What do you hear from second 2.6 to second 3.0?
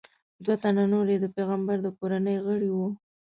وو.